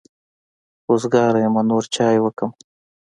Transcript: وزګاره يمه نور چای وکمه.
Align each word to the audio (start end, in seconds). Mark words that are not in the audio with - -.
وزګاره 0.91 1.39
يمه 1.45 1.61
نور 1.69 1.83
چای 1.93 2.17
وکمه. 2.21 2.55